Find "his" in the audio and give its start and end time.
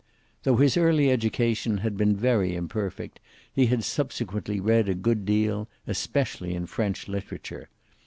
0.55-0.77